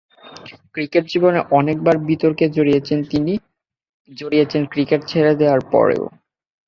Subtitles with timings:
[0.73, 3.33] Cricket জীবনে অনেক বার বিতর্কে জড়িয়েছেন তিনি,
[4.11, 6.03] জড়িয়েছেন ক্রিকেট ছেড়ে দেওয়ার পরেও।